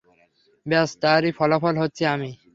[0.65, 2.29] ব্যাস, তারই ফলাফল হচ্ছি আমি।